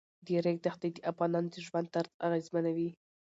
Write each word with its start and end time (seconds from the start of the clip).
د 0.25 0.27
ریګ 0.45 0.57
دښتې 0.65 0.89
د 0.93 0.97
افغانانو 1.11 1.49
د 1.53 1.55
ژوند 1.65 1.87
طرز 1.93 2.11
اغېزمنوي. 2.25 2.89